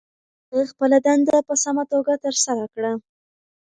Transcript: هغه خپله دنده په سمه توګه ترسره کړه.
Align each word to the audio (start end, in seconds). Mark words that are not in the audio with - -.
هغه 0.49 0.63
خپله 0.71 0.97
دنده 1.07 1.35
په 1.47 1.53
سمه 1.63 1.83
توګه 1.91 2.13
ترسره 2.25 2.65
کړه. 2.73 2.91